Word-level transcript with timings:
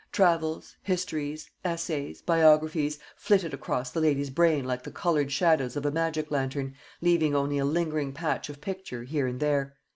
Travels, 0.11 0.77
histories, 0.81 1.51
essays, 1.63 2.23
biographies, 2.23 2.97
flitted 3.15 3.53
across 3.53 3.91
the 3.91 4.01
lady's 4.01 4.31
brain 4.31 4.65
like 4.65 4.81
the 4.81 4.89
coloured 4.89 5.31
shadows 5.31 5.75
of 5.75 5.85
a 5.85 5.91
magic 5.91 6.31
lantern, 6.31 6.73
leaving 7.01 7.35
only 7.35 7.59
a 7.59 7.65
lingering 7.65 8.11
patch 8.11 8.49
of 8.49 8.61
picture 8.61 9.03
here 9.03 9.27
and 9.27 9.39
there. 9.39 9.75